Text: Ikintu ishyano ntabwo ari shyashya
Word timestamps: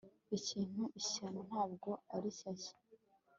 Ikintu 0.37 0.81
ishyano 0.99 1.39
ntabwo 1.49 1.89
ari 2.15 2.29
shyashya 2.37 2.73